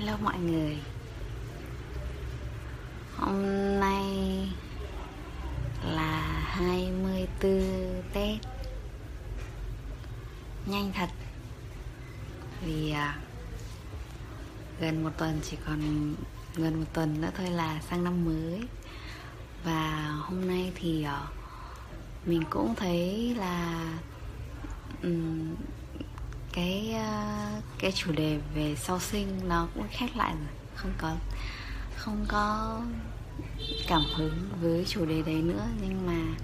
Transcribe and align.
Hello 0.00 0.16
mọi 0.22 0.38
người. 0.38 0.78
Hôm 3.16 3.42
nay 3.80 4.04
là 5.84 6.42
24 6.46 8.02
Tết. 8.12 8.38
Nhanh 10.66 10.92
thật. 10.94 11.08
Vì 12.64 12.90
à, 12.90 13.18
gần 14.80 15.04
một 15.04 15.10
tuần 15.18 15.40
chỉ 15.42 15.56
còn 15.66 16.14
gần 16.54 16.80
một 16.80 16.86
tuần 16.92 17.20
nữa 17.20 17.30
thôi 17.36 17.50
là 17.50 17.80
sang 17.80 18.04
năm 18.04 18.24
mới. 18.24 18.60
Và 19.64 20.14
hôm 20.20 20.48
nay 20.48 20.72
thì 20.74 21.02
à, 21.02 21.22
mình 22.26 22.42
cũng 22.50 22.74
thấy 22.74 23.34
là 23.38 23.84
um, 25.02 25.54
cái 26.52 26.94
ờ, 26.94 27.46
cái 27.78 27.92
chủ 27.92 28.12
đề 28.12 28.38
về 28.54 28.76
sau 28.76 29.00
sinh 29.00 29.48
nó 29.48 29.68
cũng 29.74 29.86
khép 29.90 30.10
lại 30.16 30.34
rồi 30.38 30.48
không 30.74 30.92
có 30.98 31.16
không 31.96 32.24
có 32.28 32.80
cảm 33.86 34.02
hứng 34.14 34.48
với 34.60 34.84
chủ 34.88 35.06
đề 35.06 35.22
đấy 35.22 35.42
nữa. 35.42 35.66
Nhưng 35.80 36.06
mà 36.06 36.36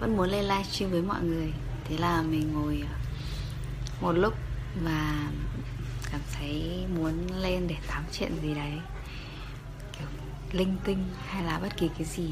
vẫn 0.00 0.16
muốn 0.16 0.30
lên 0.30 0.44
livestream 0.44 0.90
với 0.90 1.02
mọi 1.02 1.22
người. 1.22 1.52
Thế 1.84 1.98
là 1.98 2.22
mình 2.22 2.52
ngồi 2.52 2.82
ờ, 2.88 2.94
một 4.00 4.12
lúc 4.12 4.34
và 4.84 5.30
cảm 6.12 6.20
thấy 6.32 6.84
muốn 6.94 7.26
lên 7.40 7.68
để 7.68 7.76
tám 7.88 8.04
chuyện 8.12 8.32
gì 8.42 8.54
đấy. 8.54 8.72
Kiểu 9.98 10.08
linh 10.52 10.76
tinh 10.84 11.04
hay 11.26 11.44
là 11.44 11.58
bất 11.58 11.76
kỳ 11.76 11.88
cái 11.98 12.06
gì 12.06 12.28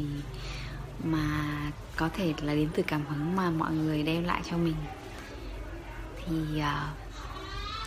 mà 1.04 1.48
có 1.96 2.08
thể 2.14 2.34
là 2.42 2.54
đến 2.54 2.68
từ 2.74 2.82
cảm 2.82 3.06
hứng 3.06 3.36
mà 3.36 3.50
mọi 3.50 3.72
người 3.72 4.02
đem 4.02 4.24
lại 4.24 4.42
cho 4.50 4.56
mình. 4.56 4.76
Thì 6.26 6.34
uh, 6.58 7.09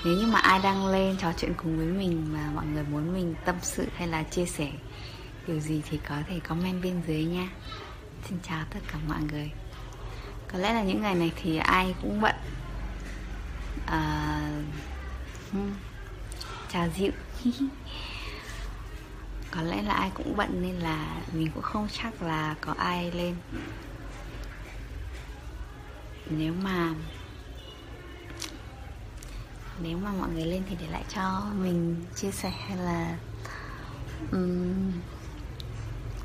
nếu 0.06 0.18
như 0.18 0.28
mà 0.28 0.40
ai 0.40 0.60
đang 0.60 0.88
lên 0.88 1.18
trò 1.18 1.34
chuyện 1.38 1.54
cùng 1.58 1.78
với 1.78 1.86
mình 1.86 2.34
mà 2.34 2.50
mọi 2.56 2.66
người 2.66 2.84
muốn 2.84 3.14
mình 3.14 3.36
tâm 3.46 3.56
sự 3.62 3.88
hay 3.96 4.08
là 4.08 4.24
chia 4.24 4.46
sẻ 4.46 4.72
điều 5.48 5.60
gì 5.60 5.82
thì 5.90 6.00
có 6.10 6.16
thể 6.28 6.40
comment 6.40 6.84
bên 6.84 7.02
dưới 7.08 7.24
nha. 7.24 7.50
Xin 8.30 8.38
chào 8.44 8.66
tất 8.70 8.80
cả 8.88 8.98
mọi 9.08 9.22
người. 9.32 9.52
Có 10.52 10.60
lẽ 10.60 10.74
là 10.74 10.84
những 10.84 11.02
ngày 11.02 11.16
này 11.16 11.32
thì 11.36 11.58
ai 11.58 11.96
cũng 12.02 12.22
bận. 12.22 12.36
À, 13.86 14.40
hmm, 15.52 15.74
chào 16.74 16.90
dịu 16.96 17.12
có 19.52 19.62
lẽ 19.62 19.82
là 19.82 19.94
ai 19.94 20.12
cũng 20.14 20.38
bận 20.38 20.62
nên 20.62 20.76
là 20.76 21.22
mình 21.34 21.52
cũng 21.54 21.64
không 21.64 21.88
chắc 21.92 22.22
là 22.22 22.56
có 22.62 22.74
ai 22.78 23.12
lên. 23.12 23.36
Nếu 26.30 26.54
mà 26.64 26.94
nếu 29.82 29.98
mà 29.98 30.12
mọi 30.12 30.30
người 30.30 30.46
lên 30.46 30.64
thì 30.70 30.76
để 30.80 30.88
lại 30.88 31.04
cho 31.16 31.42
mình 31.58 32.06
chia 32.16 32.32
sẻ 32.32 32.50
hay 32.50 32.78
là 32.78 33.18
um, 34.32 34.92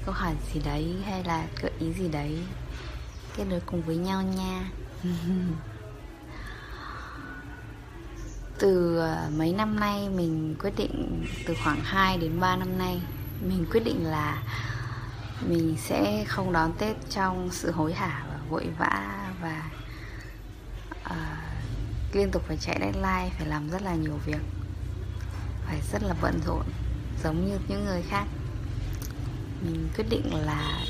câu 0.04 0.14
hỏi 0.14 0.34
gì 0.54 0.60
đấy 0.64 0.96
hay 1.04 1.24
là 1.24 1.46
gợi 1.62 1.72
ý 1.78 1.92
gì 1.92 2.08
đấy. 2.08 2.38
Kết 3.36 3.44
nối 3.44 3.60
cùng 3.66 3.82
với 3.82 3.96
nhau 3.96 4.22
nha. 4.22 4.70
Từ 8.58 8.98
ờ, 8.98 9.30
mấy 9.36 9.52
năm 9.52 9.80
nay 9.80 10.08
mình 10.08 10.54
quyết 10.58 10.72
định 10.76 11.24
từ 11.46 11.54
khoảng 11.64 11.80
2 11.84 12.18
đến 12.18 12.40
3 12.40 12.56
năm 12.56 12.78
nay 12.78 13.00
mình 13.40 13.66
quyết 13.70 13.84
định 13.84 14.04
là 14.04 14.42
mình 15.48 15.76
sẽ 15.78 16.24
không 16.28 16.52
đón 16.52 16.72
Tết 16.78 16.96
trong 17.10 17.48
sự 17.52 17.70
hối 17.70 17.92
hả 17.92 18.24
và 18.30 18.38
vội 18.48 18.66
vã 18.78 19.30
và 19.42 19.62
liên 22.12 22.30
tục 22.30 22.42
phải 22.46 22.56
chạy 22.56 22.76
deadline, 22.80 23.30
phải 23.38 23.46
làm 23.46 23.70
rất 23.70 23.82
là 23.82 23.94
nhiều 23.94 24.18
việc. 24.26 24.40
Phải 25.66 25.80
rất 25.92 26.02
là 26.02 26.14
bận 26.22 26.40
rộn, 26.46 26.64
giống 27.22 27.46
như 27.46 27.58
những 27.68 27.84
người 27.84 28.02
khác. 28.02 28.24
Mình 29.62 29.88
quyết 29.96 30.04
định 30.10 30.34
là 30.34 30.86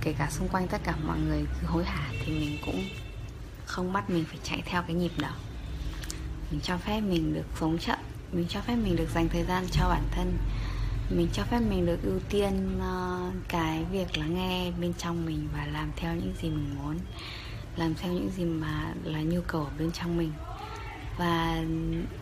kể 0.00 0.14
cả 0.18 0.30
xung 0.30 0.48
quanh 0.48 0.68
tất 0.68 0.80
cả 0.84 0.94
mọi 1.06 1.18
người 1.18 1.46
cứ 1.60 1.66
hối 1.66 1.84
hả 1.84 2.10
thì 2.24 2.32
mình 2.32 2.58
cũng 2.66 2.84
không 3.66 3.92
bắt 3.92 4.10
mình 4.10 4.24
phải 4.24 4.38
chạy 4.42 4.62
theo 4.66 4.82
cái 4.82 4.94
nhịp 4.94 5.12
đó. 5.18 5.30
Mình 6.50 6.60
cho 6.60 6.76
phép 6.76 7.00
mình 7.00 7.34
được 7.34 7.46
sống 7.60 7.78
chậm, 7.78 7.98
mình 8.32 8.46
cho 8.48 8.60
phép 8.60 8.76
mình 8.76 8.96
được 8.96 9.08
dành 9.14 9.28
thời 9.28 9.44
gian 9.44 9.66
cho 9.72 9.88
bản 9.88 10.04
thân. 10.10 10.38
Mình 11.10 11.28
cho 11.32 11.42
phép 11.42 11.60
mình 11.60 11.86
được 11.86 11.98
ưu 12.02 12.20
tiên 12.28 12.78
ờ, 12.80 13.30
cái 13.48 13.84
việc 13.84 14.18
lắng 14.18 14.34
nghe 14.34 14.70
bên 14.80 14.92
trong 14.98 15.26
mình 15.26 15.48
và 15.54 15.66
làm 15.66 15.90
theo 15.96 16.14
những 16.14 16.34
gì 16.42 16.48
mình 16.48 16.74
muốn, 16.78 16.98
làm 17.76 17.94
theo 17.94 18.12
những 18.12 18.30
gì 18.36 18.44
mà 18.44 18.94
là 19.04 19.20
nhu 19.20 19.40
cầu 19.40 19.64
ở 19.64 19.70
bên 19.78 19.92
trong 19.92 20.16
mình 20.16 20.32
và 21.18 21.56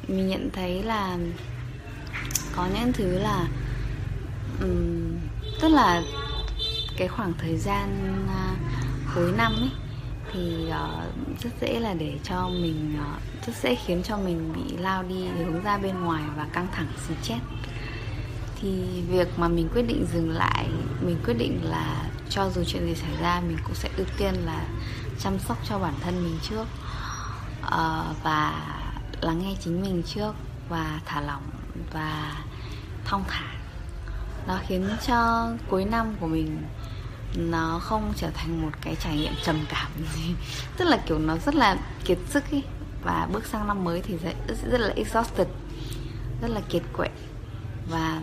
mình 0.09 0.29
nhận 0.29 0.51
thấy 0.53 0.83
là 0.83 1.19
có 2.57 2.69
những 2.75 2.93
thứ 2.93 3.19
là 3.19 3.47
um, 4.61 5.19
tức 5.61 5.69
là 5.69 6.03
cái 6.97 7.09
khoảng 7.09 7.33
thời 7.39 7.57
gian 7.57 8.17
uh, 8.25 8.59
cuối 9.15 9.33
năm 9.37 9.53
ấy 9.53 9.71
thì 10.33 10.67
uh, 10.69 11.41
rất 11.43 11.51
dễ 11.61 11.81
là 11.81 11.95
để 11.95 12.19
cho 12.23 12.49
mình 12.49 12.99
uh, 13.01 13.47
rất 13.47 13.53
dễ 13.63 13.75
khiến 13.75 14.03
cho 14.03 14.17
mình 14.17 14.53
bị 14.53 14.77
lao 14.77 15.03
đi 15.03 15.27
hướng 15.27 15.63
ra 15.63 15.79
bên 15.79 16.01
ngoài 16.01 16.23
và 16.37 16.47
căng 16.53 16.67
thẳng 16.73 16.89
stress 17.05 17.43
thì 18.61 19.03
việc 19.09 19.29
mà 19.37 19.49
mình 19.49 19.69
quyết 19.75 19.83
định 19.83 20.07
dừng 20.13 20.31
lại 20.31 20.69
mình 21.01 21.19
quyết 21.25 21.35
định 21.39 21.61
là 21.63 22.11
cho 22.31 22.51
dù 22.51 22.65
chuyện 22.67 22.87
gì 22.87 22.95
xảy 22.95 23.23
ra 23.23 23.43
mình 23.49 23.59
cũng 23.65 23.75
sẽ 23.75 23.89
ưu 23.97 24.07
tiên 24.19 24.35
là 24.35 24.67
chăm 25.19 25.39
sóc 25.39 25.59
cho 25.69 25.79
bản 25.79 25.95
thân 26.01 26.25
mình 26.25 26.39
trước. 26.43 26.67
Uh, 27.67 28.23
và 28.23 28.73
lắng 29.23 29.39
nghe 29.43 29.57
chính 29.61 29.83
mình 29.83 30.03
trước 30.07 30.33
và 30.69 31.01
thả 31.07 31.21
lỏng 31.21 31.43
và 31.93 32.37
thong 33.05 33.25
thả. 33.29 33.53
Nó 34.47 34.59
khiến 34.67 34.89
cho 35.07 35.49
cuối 35.69 35.85
năm 35.85 36.15
của 36.21 36.27
mình 36.27 36.63
nó 37.37 37.79
không 37.83 38.13
trở 38.17 38.31
thành 38.35 38.63
một 38.63 38.71
cái 38.81 38.97
trải 39.01 39.17
nghiệm 39.17 39.33
trầm 39.45 39.65
cảm. 39.69 39.91
Gì 40.15 40.35
tức 40.77 40.85
là 40.85 40.97
kiểu 41.07 41.19
nó 41.19 41.37
rất 41.37 41.55
là 41.55 41.77
kiệt 42.05 42.19
sức 42.29 42.51
ấy 42.51 42.63
và 43.05 43.29
bước 43.33 43.47
sang 43.47 43.67
năm 43.67 43.85
mới 43.85 44.03
thì 44.03 44.17
rất, 44.19 44.57
rất 44.71 44.81
là 44.81 44.89
exhausted 44.97 45.49
rất 46.43 46.49
là 46.51 46.61
kiệt 46.69 46.83
quệ. 46.97 47.09
Và 47.91 48.23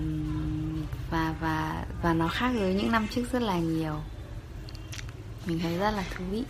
và 1.11 1.33
và 1.41 1.85
và 2.01 2.13
nó 2.13 2.27
khác 2.27 2.51
với 2.59 2.73
những 2.73 2.91
năm 2.91 3.07
trước 3.07 3.23
rất 3.31 3.41
là 3.41 3.59
nhiều. 3.59 3.95
Mình 5.45 5.59
thấy 5.59 5.77
rất 5.77 5.91
là 5.91 6.03
thú 6.17 6.23
vị 6.31 6.43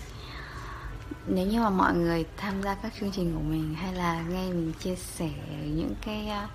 nếu 1.28 1.47
như 1.47 1.62
mà 1.62 1.70
mọi 1.70 1.94
người 1.94 2.25
tham 2.38 2.64
gia 2.64 2.75
các 2.75 2.94
chương 3.00 3.12
trình 3.12 3.34
của 3.34 3.42
mình 3.42 3.75
hay 3.75 3.94
là 3.94 4.22
nghe 4.22 4.47
mình 4.47 4.74
chia 4.80 4.96
sẻ 4.96 5.30
những 5.66 5.96
cái 6.02 6.31
uh, 6.44 6.50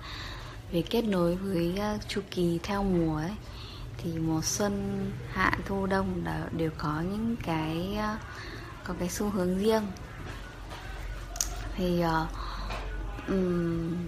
về 0.71 0.81
kết 0.81 1.01
nối 1.01 1.35
với 1.35 1.79
uh, 1.95 2.01
chu 2.07 2.21
kỳ 2.31 2.59
theo 2.63 2.83
mùa 2.83 3.17
ấy 3.17 3.31
thì 3.97 4.19
mùa 4.19 4.41
xuân 4.41 5.05
hạ 5.33 5.51
thu 5.65 5.85
đông 5.85 6.23
đều 6.51 6.71
có 6.77 7.01
những 7.01 7.35
cái 7.43 7.97
uh, 7.97 8.19
có 8.83 8.93
cái 8.99 9.09
xu 9.09 9.29
hướng 9.29 9.57
riêng. 9.57 9.83
Thì 11.75 12.03
uh, 12.03 12.29
um, 13.27 14.07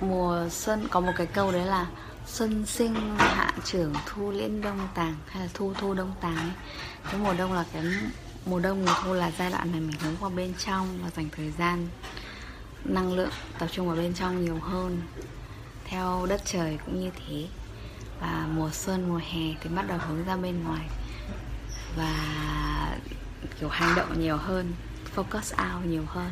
mùa 0.00 0.48
xuân 0.50 0.88
có 0.90 1.00
một 1.00 1.12
cái 1.16 1.26
câu 1.26 1.52
đấy 1.52 1.66
là 1.66 1.86
xuân 2.28 2.66
sinh, 2.66 2.94
hạ 3.18 3.52
trưởng, 3.64 3.94
thu 4.06 4.30
liễn 4.30 4.60
đông 4.60 4.88
tàng, 4.94 5.14
hay 5.28 5.42
là 5.42 5.48
thu 5.54 5.74
thu 5.74 5.94
đông 5.94 6.12
tàng 6.20 6.36
ấy. 6.36 6.50
cái 7.04 7.20
mùa 7.20 7.34
đông 7.38 7.52
là 7.52 7.64
cái 7.72 7.82
mùa 8.46 8.60
đông 8.60 8.84
mùa 8.84 8.92
thu 9.04 9.12
là 9.12 9.32
giai 9.38 9.50
đoạn 9.50 9.72
này 9.72 9.80
mình 9.80 9.98
hướng 10.00 10.16
vào 10.16 10.30
bên 10.30 10.54
trong 10.58 10.98
và 11.02 11.10
dành 11.10 11.28
thời 11.36 11.50
gian, 11.50 11.88
năng 12.84 13.12
lượng 13.12 13.30
tập 13.58 13.68
trung 13.72 13.86
vào 13.86 13.96
bên 13.96 14.14
trong 14.14 14.44
nhiều 14.44 14.58
hơn, 14.58 15.00
theo 15.84 16.26
đất 16.28 16.40
trời 16.44 16.78
cũng 16.86 17.00
như 17.00 17.10
thế 17.16 17.46
và 18.20 18.46
mùa 18.54 18.70
xuân, 18.70 19.08
mùa 19.08 19.20
hè 19.32 19.54
thì 19.60 19.70
bắt 19.76 19.88
đầu 19.88 19.98
hướng 20.08 20.24
ra 20.24 20.36
bên 20.36 20.64
ngoài 20.64 20.88
và 21.96 22.12
kiểu 23.60 23.68
hành 23.68 23.94
động 23.96 24.20
nhiều 24.20 24.36
hơn, 24.36 24.72
focus 25.16 25.76
out 25.76 25.86
nhiều 25.86 26.04
hơn 26.06 26.30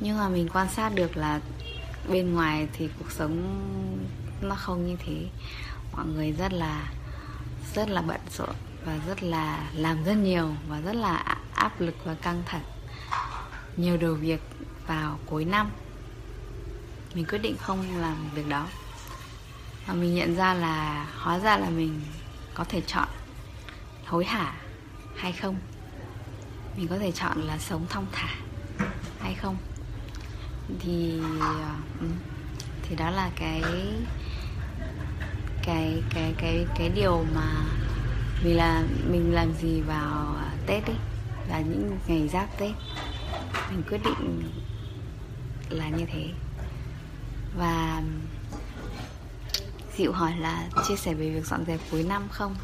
nhưng 0.00 0.18
mà 0.18 0.28
mình 0.28 0.48
quan 0.52 0.68
sát 0.68 0.92
được 0.94 1.16
là 1.16 1.40
bên 2.10 2.34
ngoài 2.34 2.68
thì 2.72 2.88
cuộc 2.98 3.10
sống 3.10 3.64
nó 4.42 4.54
không 4.54 4.86
như 4.86 4.96
thế. 5.06 5.26
Mọi 5.92 6.06
người 6.06 6.32
rất 6.32 6.52
là 6.52 6.92
rất 7.74 7.90
là 7.90 8.02
bận 8.02 8.20
rộn 8.30 8.54
và 8.84 8.98
rất 9.06 9.22
là 9.22 9.70
làm 9.74 10.04
rất 10.04 10.14
nhiều 10.14 10.54
và 10.68 10.80
rất 10.80 10.96
là 10.96 11.36
áp 11.54 11.80
lực 11.80 11.94
và 12.04 12.14
căng 12.14 12.42
thẳng. 12.46 12.64
Nhiều 13.76 13.96
đầu 13.96 14.14
việc 14.14 14.40
vào 14.86 15.18
cuối 15.26 15.44
năm. 15.44 15.70
Mình 17.14 17.24
quyết 17.24 17.38
định 17.38 17.56
không 17.56 18.00
làm 18.00 18.16
việc 18.34 18.48
đó. 18.48 18.66
Và 19.86 19.94
mình 19.94 20.14
nhận 20.14 20.36
ra 20.36 20.54
là, 20.54 21.06
hóa 21.18 21.38
ra 21.38 21.56
là 21.58 21.70
mình 21.70 22.00
có 22.54 22.64
thể 22.64 22.80
chọn 22.80 23.08
hối 24.06 24.24
hả 24.24 24.54
hay 25.16 25.32
không? 25.32 25.56
Mình 26.76 26.88
có 26.88 26.98
thể 26.98 27.12
chọn 27.12 27.40
là 27.40 27.58
sống 27.58 27.86
thong 27.88 28.06
thả 28.12 28.34
hay 29.20 29.34
không? 29.34 29.56
Thì 30.80 31.20
ờ, 31.40 31.74
ừ, 32.00 32.06
thì 32.82 32.96
đó 32.96 33.10
là 33.10 33.30
cái 33.36 33.62
cái 35.62 36.02
cái 36.10 36.34
cái 36.38 36.66
cái 36.78 36.88
điều 36.88 37.24
mà 37.34 37.64
mình 38.44 38.56
là 38.56 38.84
mình 39.10 39.34
làm 39.34 39.52
gì 39.54 39.80
vào 39.80 40.34
ờ, 40.36 40.48
tết 40.66 40.86
ấy 40.86 40.96
là 41.48 41.60
những 41.60 41.98
ngày 42.06 42.28
giáp 42.28 42.58
tết. 42.58 42.70
Mình 43.70 43.82
quyết 43.88 44.00
định 44.04 44.42
là 45.70 45.88
như 45.88 46.06
thế. 46.12 46.30
Và 47.58 48.02
dịu 49.96 50.12
hỏi 50.12 50.32
là 50.38 50.68
chia 50.88 50.96
sẻ 50.96 51.14
về 51.14 51.30
việc 51.30 51.46
dọn 51.46 51.64
dẹp 51.66 51.80
cuối 51.90 52.02
năm 52.02 52.28
không? 52.28 52.56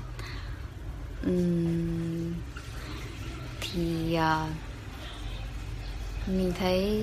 Uhm, 1.30 2.32
thì 3.60 4.16
uh, 4.18 4.50
mình 6.28 6.52
thấy 6.58 7.02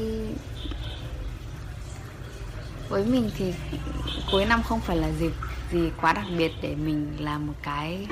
với 2.91 3.05
mình 3.05 3.29
thì 3.37 3.53
cuối 4.31 4.45
năm 4.45 4.63
không 4.63 4.79
phải 4.79 4.97
là 4.97 5.11
dịp 5.11 5.31
gì 5.71 5.91
quá 6.01 6.13
đặc 6.13 6.25
biệt 6.37 6.51
để 6.61 6.75
mình 6.75 7.17
làm 7.19 7.47
một 7.47 7.53
cái 7.63 8.07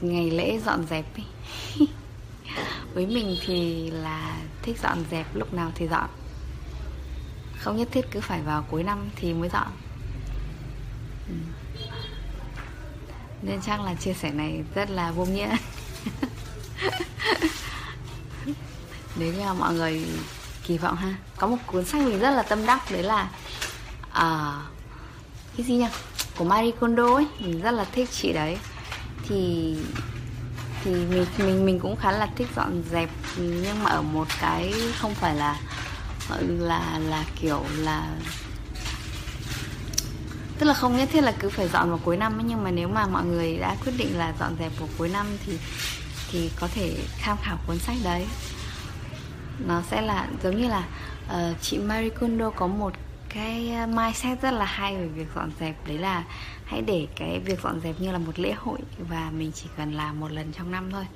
ngày 0.00 0.30
lễ 0.30 0.58
dọn 0.64 0.86
dẹp 0.90 1.04
ấy. 1.16 1.26
với 2.94 3.06
mình 3.06 3.36
thì 3.46 3.90
là 3.90 4.36
thích 4.62 4.78
dọn 4.82 5.04
dẹp, 5.10 5.26
lúc 5.34 5.54
nào 5.54 5.72
thì 5.74 5.88
dọn 5.88 6.08
không 7.58 7.76
nhất 7.76 7.88
thiết 7.92 8.06
cứ 8.10 8.20
phải 8.20 8.42
vào 8.42 8.64
cuối 8.70 8.82
năm 8.82 9.08
thì 9.16 9.34
mới 9.34 9.48
dọn 9.48 9.66
ừ. 11.28 11.34
nên 13.42 13.60
chắc 13.66 13.80
là 13.80 13.94
chia 13.94 14.14
sẻ 14.14 14.30
này 14.30 14.64
rất 14.74 14.90
là 14.90 15.10
vô 15.10 15.24
nghĩa 15.24 15.56
nếu 19.16 19.32
như 19.32 19.52
mọi 19.58 19.74
người 19.74 20.06
kỳ 20.66 20.78
vọng 20.78 20.96
ha, 20.96 21.14
có 21.36 21.46
một 21.46 21.56
cuốn 21.66 21.84
sách 21.84 22.02
mình 22.02 22.18
rất 22.18 22.30
là 22.30 22.42
tâm 22.42 22.66
đắc, 22.66 22.90
đấy 22.90 23.02
là 23.02 23.30
à, 24.12 24.60
cái 25.56 25.66
gì 25.66 25.74
nhỉ? 25.74 25.86
Của 26.36 26.44
Marie 26.44 26.70
Kondo 26.70 27.14
ấy 27.14 27.26
mình 27.40 27.60
rất 27.60 27.70
là 27.70 27.84
thích 27.92 28.08
chị 28.12 28.32
đấy. 28.32 28.56
Thì 29.28 29.76
thì 30.84 30.90
mình 30.94 31.26
mình 31.38 31.66
mình 31.66 31.80
cũng 31.80 31.96
khá 31.96 32.12
là 32.12 32.28
thích 32.36 32.48
dọn 32.56 32.82
dẹp 32.90 33.10
nhưng 33.36 33.84
mà 33.84 33.90
ở 33.90 34.02
một 34.02 34.28
cái 34.40 34.74
không 34.98 35.14
phải 35.14 35.34
là 35.34 35.60
là 36.48 36.98
là 36.98 37.24
kiểu 37.40 37.64
là 37.78 38.08
tức 40.58 40.66
là 40.66 40.74
không 40.74 40.96
nhất 40.96 41.08
thiết 41.12 41.20
là 41.20 41.32
cứ 41.38 41.48
phải 41.48 41.68
dọn 41.68 41.88
vào 41.88 42.00
cuối 42.04 42.16
năm 42.16 42.38
ấy, 42.38 42.44
nhưng 42.48 42.64
mà 42.64 42.70
nếu 42.70 42.88
mà 42.88 43.06
mọi 43.06 43.24
người 43.24 43.56
đã 43.56 43.76
quyết 43.84 43.92
định 43.96 44.18
là 44.18 44.34
dọn 44.40 44.56
dẹp 44.58 44.72
vào 44.78 44.88
cuối 44.98 45.08
năm 45.08 45.26
thì 45.46 45.58
thì 46.30 46.50
có 46.60 46.68
thể 46.74 46.96
tham 47.20 47.36
khảo 47.42 47.58
cuốn 47.66 47.78
sách 47.78 47.96
đấy. 48.04 48.26
Nó 49.66 49.82
sẽ 49.90 50.00
là 50.00 50.28
giống 50.42 50.60
như 50.60 50.68
là 50.68 50.84
uh, 51.26 51.62
chị 51.62 51.78
Marie 51.78 52.08
Kondo 52.10 52.50
có 52.50 52.66
một 52.66 52.92
cái 53.34 53.72
ờ, 53.72 53.86
mindset 53.86 54.42
rất 54.42 54.50
là 54.50 54.64
hay 54.64 54.96
về 54.96 55.06
việc 55.06 55.26
dọn 55.34 55.50
dẹp. 55.60 55.86
Đấy 55.86 55.98
là 55.98 56.24
hãy 56.64 56.82
để 56.82 57.06
cái 57.16 57.40
việc 57.40 57.60
dọn 57.62 57.80
dẹp 57.80 58.00
như 58.00 58.12
là 58.12 58.18
một 58.18 58.38
lễ 58.38 58.52
hội 58.52 58.78
và 59.08 59.30
mình 59.30 59.52
chỉ 59.54 59.66
cần 59.76 59.92
làm 59.92 60.20
một 60.20 60.32
lần 60.32 60.52
trong 60.52 60.70
năm 60.70 60.90
thôi 60.90 61.06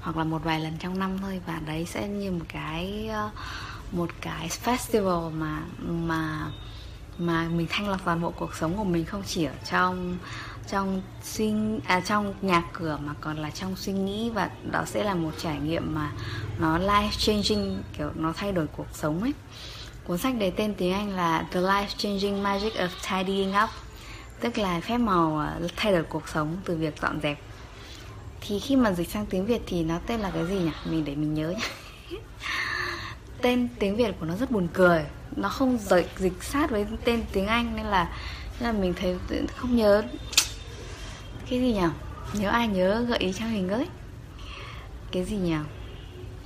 hoặc 0.00 0.16
là 0.16 0.24
một 0.24 0.44
vài 0.44 0.60
lần 0.60 0.72
trong 0.78 0.98
năm 0.98 1.18
thôi. 1.20 1.40
Và 1.46 1.60
đấy 1.66 1.84
sẽ 1.84 2.08
như 2.08 2.32
một 2.32 2.44
cái 2.48 3.08
ờ, 3.12 3.30
một 3.92 4.10
cái 4.20 4.48
festival 4.64 5.30
mà 5.30 5.62
mà 5.88 6.50
mà 7.18 7.48
mình 7.48 7.66
thanh 7.70 7.88
lọc 7.88 8.04
toàn 8.04 8.20
bộ 8.20 8.30
cuộc 8.30 8.54
sống 8.54 8.76
của 8.76 8.84
mình 8.84 9.04
không 9.04 9.22
chỉ 9.26 9.44
ở 9.44 9.54
trong 9.70 10.18
trong 10.68 11.02
suy 11.22 11.52
à, 11.86 12.00
trong 12.00 12.34
nhà 12.42 12.62
cửa 12.72 12.98
mà 13.04 13.14
còn 13.20 13.36
là 13.36 13.50
trong 13.50 13.76
suy 13.76 13.92
nghĩ. 13.92 14.30
Và 14.30 14.50
đó 14.70 14.84
sẽ 14.86 15.04
là 15.04 15.14
một 15.14 15.32
trải 15.38 15.58
nghiệm 15.58 15.94
mà 15.94 16.10
nó 16.58 16.78
life 16.78 17.10
changing 17.18 17.82
kiểu 17.98 18.10
nó 18.14 18.32
thay 18.36 18.52
đổi 18.52 18.66
cuộc 18.66 18.86
sống 18.92 19.22
ấy 19.22 19.32
cuốn 20.10 20.18
sách 20.18 20.34
đầy 20.38 20.50
tên 20.50 20.74
tiếng 20.74 20.92
Anh 20.92 21.10
là 21.10 21.46
The 21.52 21.60
Life 21.60 21.86
Changing 21.96 22.42
Magic 22.42 22.74
of 22.74 22.88
Tidying 23.10 23.52
Up, 23.64 23.70
tức 24.40 24.58
là 24.58 24.80
phép 24.80 24.98
màu 24.98 25.38
ờ, 25.38 25.68
thay 25.76 25.92
đổi 25.92 26.02
cuộc 26.02 26.28
sống 26.28 26.56
từ 26.64 26.76
việc 26.76 26.94
dọn 27.02 27.20
dẹp. 27.22 27.38
Thì 28.40 28.58
khi 28.58 28.76
mà 28.76 28.92
dịch 28.92 29.10
sang 29.10 29.26
tiếng 29.26 29.46
Việt 29.46 29.62
thì 29.66 29.84
nó 29.84 29.98
tên 30.06 30.20
là 30.20 30.30
cái 30.30 30.46
gì 30.46 30.54
nhỉ? 30.54 30.70
Mình 30.84 31.04
để 31.04 31.14
mình 31.14 31.34
nhớ 31.34 31.50
nhé 31.50 31.68
tên 33.42 33.68
tiếng 33.78 33.96
Việt 33.96 34.14
của 34.20 34.26
nó 34.26 34.36
rất 34.36 34.50
buồn 34.50 34.68
cười. 34.72 35.04
Nó 35.36 35.48
không 35.48 35.78
dịch 35.78 36.10
dịch 36.16 36.42
sát 36.42 36.70
với 36.70 36.86
tên 37.04 37.22
tiếng 37.32 37.46
Anh 37.46 37.76
nên 37.76 37.86
là 37.86 38.08
nên 38.60 38.74
là 38.74 38.80
mình 38.80 38.94
thấy 38.96 39.16
không 39.56 39.76
nhớ. 39.76 40.02
Cái 41.50 41.60
gì 41.60 41.72
nhỉ? 41.72 41.86
Nhớ 42.32 42.48
ai 42.48 42.68
nhớ? 42.68 43.04
Gợi 43.08 43.18
ý 43.18 43.32
cho 43.32 43.44
mình 43.44 43.68
với. 43.68 43.86
Cái 45.12 45.24
gì 45.24 45.36
nhỉ? 45.36 45.56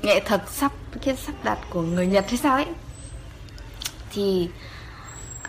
Nghệ 0.03 0.21
thuật 0.21 0.43
sắp, 0.51 0.73
cái 1.03 1.17
sắp 1.17 1.35
đặt 1.45 1.59
của 1.71 1.83
người 1.83 2.07
Nhật 2.07 2.25
hay 2.29 2.37
sao 2.37 2.55
ấy 2.55 2.67
thì 4.15 4.49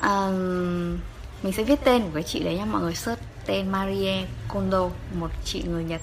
um, 0.02 0.98
mình 1.44 1.54
sẽ 1.54 1.64
viết 1.64 1.80
tên 1.84 2.02
của 2.02 2.10
cái 2.14 2.24
chị 2.24 2.44
đấy 2.44 2.58
nha 2.58 2.66
mọi 2.66 2.82
người 2.82 2.96
search 2.96 3.22
tên 3.46 3.72
Marie 3.72 4.28
Kondo 4.48 4.90
một 5.14 5.32
chị 5.44 5.64
người 5.64 5.84
Nhật. 5.84 6.02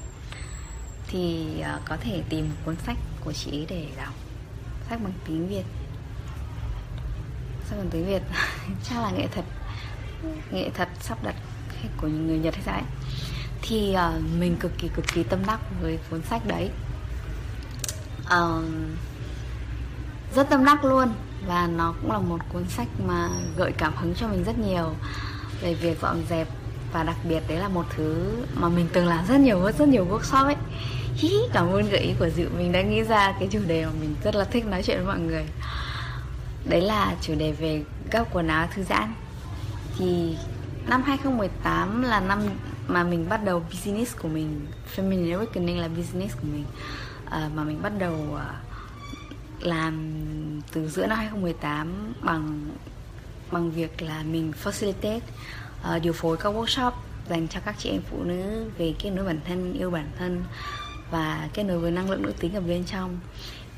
Thì 1.07 1.47
uh, 1.61 1.83
có 1.85 1.97
thể 2.01 2.23
tìm 2.29 2.49
một 2.49 2.57
cuốn 2.65 2.77
sách 2.87 2.97
của 3.25 3.33
chị 3.33 3.51
ấy 3.51 3.67
để 3.69 3.87
đọc. 3.97 4.15
Sách 4.91 5.01
bằng 5.03 5.13
tiếng 5.27 5.49
Việt. 5.49 5.65
Sách 7.65 7.79
bằng 7.79 7.89
tiếng 7.91 8.07
Việt. 8.07 8.23
Chắc 8.89 9.03
là 9.03 9.11
nghệ 9.11 9.27
thuật 9.27 9.45
nghệ 10.51 10.71
thuật 10.71 10.89
sắp 11.01 11.25
đặt 11.25 11.35
của 11.97 12.09
người 12.09 12.39
Nhật 12.39 12.55
hay 12.55 12.63
sao 12.65 12.75
ấy. 12.75 12.85
Thì 13.63 13.97
uh, 13.97 14.39
mình 14.39 14.57
cực 14.61 14.73
kỳ 14.79 14.89
cực 14.89 15.05
kỳ 15.15 15.23
tâm 15.23 15.39
đắc 15.47 15.61
với 15.81 15.99
cuốn 16.11 16.23
sách 16.23 16.43
đấy. 16.47 16.71
Uh, 18.25 18.65
rất 20.37 20.51
tâm 20.51 20.65
đắc 20.65 20.85
luôn 20.85 21.13
và 21.47 21.67
nó 21.67 21.95
cũng 22.01 22.13
là 22.13 22.19
một 22.19 22.39
cuốn 22.53 22.69
sách 22.69 22.89
mà 23.07 23.29
gợi 23.57 23.73
cảm 23.79 23.93
hứng 23.97 24.15
cho 24.15 24.29
mình 24.29 24.45
rất 24.45 24.59
nhiều 24.59 24.95
về 25.61 25.75
việc 25.75 26.01
dọn 26.03 26.23
dẹp. 26.29 26.49
Và 26.93 27.03
đặc 27.03 27.17
biệt 27.29 27.43
đấy 27.49 27.59
là 27.59 27.69
một 27.69 27.87
thứ 27.97 28.37
mà 28.55 28.69
mình 28.69 28.89
từng 28.93 29.07
làm 29.07 29.27
rất 29.27 29.41
nhiều 29.41 29.71
rất 29.79 29.89
nhiều 29.89 30.07
workshop 30.07 30.45
ấy. 30.45 30.57
Hi, 31.15 31.33
cảm 31.53 31.73
ơn 31.73 31.91
gợi 31.91 32.01
ý 32.01 32.13
của 32.19 32.29
Diệu 32.29 32.49
mình 32.57 32.73
đã 32.73 32.83
nghĩ 32.83 33.03
ra 33.03 33.33
cái 33.39 33.49
chủ 33.51 33.61
đề 33.67 33.85
mà 33.87 33.93
mình 34.01 34.15
rất 34.25 34.35
là 34.35 34.45
thích 34.45 34.67
nói 34.67 34.83
chuyện 34.83 34.97
với 34.97 35.07
mọi 35.07 35.19
người. 35.19 35.45
Đấy 36.65 36.81
là 36.81 37.15
chủ 37.21 37.35
đề 37.35 37.53
về 37.53 37.85
gấp 38.11 38.25
quần 38.33 38.49
áo 38.49 38.69
thư 38.75 38.83
giãn. 38.83 39.15
Thì 39.99 40.37
năm 40.87 41.03
2018 41.03 42.03
là 42.03 42.21
năm 42.21 42.39
mà 42.89 43.05
mình 43.05 43.29
bắt 43.29 43.45
đầu 43.45 43.63
business 43.71 44.17
của 44.23 44.29
mình 44.29 44.67
Feminine 44.97 45.39
Awakening 45.39 45.81
là 45.81 45.89
business 45.89 46.37
của 46.37 46.49
mình. 46.53 46.65
À, 47.31 47.51
mà 47.55 47.65
mình 47.65 47.83
bắt 47.83 47.93
đầu 47.99 48.17
ờ, 48.37 48.55
làm 49.61 50.15
từ 50.73 50.89
giữa 50.89 51.07
năm 51.07 51.19
2018 51.19 52.13
bằng 52.21 52.69
bằng 53.51 53.71
việc 53.71 54.03
là 54.03 54.23
mình 54.23 54.53
facilitate 54.65 55.21
uh, 55.97 56.03
điều 56.03 56.13
phối 56.13 56.37
các 56.37 56.55
workshop 56.55 56.93
dành 57.29 57.49
cho 57.49 57.61
các 57.65 57.75
chị 57.79 57.91
em 57.91 58.03
phụ 58.11 58.23
nữ 58.25 58.71
về 58.79 58.95
kết 58.99 59.11
nối 59.11 59.27
bản 59.27 59.41
thân 59.45 59.73
yêu 59.73 59.91
bản 59.91 60.11
thân 60.19 60.45
và 61.11 61.49
kết 61.55 61.63
nối 61.63 61.79
với 61.79 61.91
năng 61.91 62.11
lượng 62.11 62.23
nữ 62.23 62.33
tính 62.41 62.55
ở 62.55 62.61
bên 62.61 62.85
trong. 62.85 63.19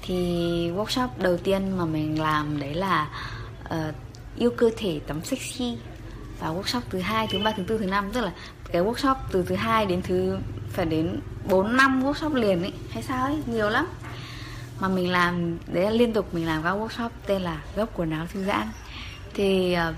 Thì 0.02 0.14
workshop 0.70 1.08
đầu 1.18 1.36
tiên 1.36 1.76
mà 1.78 1.84
mình 1.84 2.20
làm 2.20 2.60
đấy 2.60 2.74
là 2.74 3.08
uh, 3.64 3.94
yêu 4.36 4.50
cơ 4.50 4.70
thể 4.76 5.00
tắm 5.06 5.24
sexy. 5.24 5.78
Và 6.40 6.48
workshop 6.48 6.80
thứ 6.90 6.98
hai 6.98 7.26
thứ 7.30 7.38
ba 7.38 7.52
thứ 7.56 7.62
tư 7.66 7.78
thứ 7.78 7.86
năm 7.86 8.10
tức 8.12 8.20
là 8.20 8.32
cái 8.72 8.82
workshop 8.82 9.14
từ 9.32 9.42
thứ 9.42 9.54
hai 9.54 9.86
đến 9.86 10.02
thứ 10.02 10.38
phải 10.68 10.86
đến 10.86 11.20
4 11.48 11.76
năm 11.76 12.02
workshop 12.02 12.34
liền 12.34 12.62
ấy. 12.62 12.72
Hay 12.90 13.02
sao 13.02 13.24
ấy? 13.24 13.36
Nhiều 13.46 13.70
lắm 13.70 13.86
mà 14.80 14.88
mình 14.88 15.10
làm 15.10 15.58
đấy 15.66 15.84
là 15.84 15.90
liên 15.90 16.12
tục 16.12 16.34
mình 16.34 16.46
làm 16.46 16.62
các 16.62 16.70
workshop 16.70 17.08
tên 17.26 17.42
là 17.42 17.62
gấp 17.76 17.86
quần 17.96 18.10
áo 18.10 18.26
thư 18.32 18.44
giãn. 18.44 18.68
Thì 19.34 19.76
uh, 19.88 19.94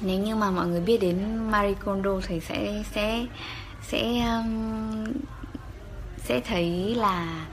nếu 0.00 0.20
như 0.20 0.36
mà 0.36 0.50
mọi 0.50 0.66
người 0.66 0.80
biết 0.80 1.00
đến 1.00 1.36
Marie 1.50 1.74
Kondo 1.74 2.10
thì 2.26 2.40
sẽ 2.40 2.82
sẽ 2.94 3.26
sẽ 3.82 4.26
um, 4.26 5.04
sẽ 6.24 6.40
thấy 6.40 6.94
là 6.94 7.46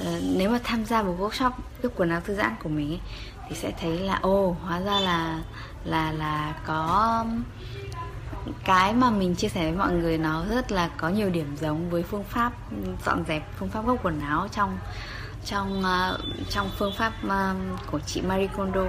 uh, 0.00 0.06
nếu 0.36 0.50
mà 0.50 0.58
tham 0.64 0.84
gia 0.84 1.02
một 1.02 1.16
workshop 1.18 1.50
gấp 1.82 1.88
quần 1.96 2.10
áo 2.10 2.20
thư 2.20 2.34
giãn 2.34 2.54
của 2.62 2.68
mình 2.68 2.92
ấy, 2.92 3.00
thì 3.48 3.56
sẽ 3.56 3.72
thấy 3.80 3.98
là 3.98 4.18
ô 4.22 4.48
oh, 4.48 4.56
hóa 4.62 4.80
ra 4.80 5.00
là 5.00 5.42
là 5.84 6.12
là 6.12 6.54
có 6.66 7.24
cái 8.64 8.94
mà 8.94 9.10
mình 9.10 9.34
chia 9.34 9.48
sẻ 9.48 9.62
với 9.62 9.78
mọi 9.78 9.92
người 9.92 10.18
nó 10.18 10.44
rất 10.50 10.72
là 10.72 10.90
có 10.96 11.08
nhiều 11.08 11.30
điểm 11.30 11.56
giống 11.60 11.90
với 11.90 12.02
phương 12.02 12.24
pháp 12.24 12.52
dọn 13.06 13.24
dẹp 13.28 13.42
phương 13.58 13.68
pháp 13.68 13.86
gốc 13.86 13.98
quần 14.02 14.20
áo 14.20 14.48
trong 14.52 14.78
trong 15.44 15.80
uh, 15.80 16.20
trong 16.50 16.70
phương 16.78 16.92
pháp 16.98 17.12
uh, 17.26 17.90
của 17.90 18.00
chị 18.06 18.20
Marie 18.20 18.46
Kondo. 18.46 18.84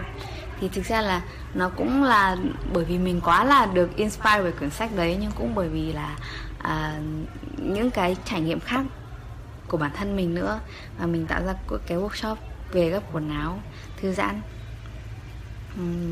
Thì 0.60 0.70
thực 0.70 0.86
ra 0.86 1.02
là 1.02 1.22
nó 1.54 1.70
cũng 1.70 2.04
là 2.04 2.38
bởi 2.74 2.86
vì 2.86 2.98
mình 2.98 3.22
quá 3.22 3.44
là 3.44 3.66
được 3.66 3.96
inspire 3.96 4.42
bởi 4.42 4.52
quyển 4.52 4.70
sách 4.70 4.96
đấy 4.96 5.18
nhưng 5.22 5.32
cũng 5.32 5.56
bởi 5.56 5.70
vì 5.70 5.94
là 5.94 6.18
uh, 6.60 7.04
những 7.58 7.92
cái 7.92 8.16
trải 8.26 8.42
nghiệm 8.42 8.60
khác 8.60 8.86
của 9.68 9.78
bản 9.78 9.92
thân 9.96 10.16
mình 10.16 10.36
nữa. 10.36 10.60
Và 11.00 11.06
mình 11.06 11.26
tạo 11.26 11.42
ra 11.46 11.54
cái 11.88 11.98
workshop 11.98 12.36
về 12.72 12.90
gấp 12.90 13.04
quần 13.14 13.30
áo 13.30 13.60
thư 14.02 14.12
giãn. 14.12 14.42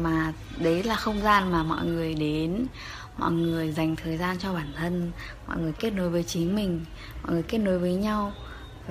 Mà 0.02 0.34
đấy 0.58 0.84
là 0.84 0.96
không 0.96 1.22
gian 1.22 1.52
mà 1.52 1.64
mọi 1.64 1.86
người 1.86 2.14
đến 2.14 2.66
mọi 3.18 3.32
người 3.32 3.72
dành 3.72 3.96
thời 3.96 4.18
gian 4.18 4.38
cho 4.40 4.54
bản 4.54 4.74
thân 4.78 5.12
mọi 5.48 5.58
người 5.58 5.72
kết 5.72 5.94
nối 5.94 6.10
với 6.10 6.24
chính 6.24 6.56
mình 6.56 6.86
mọi 7.24 7.34
người 7.34 7.44
kết 7.44 7.58
nối 7.58 7.80
với 7.80 7.94
nhau 7.94 8.34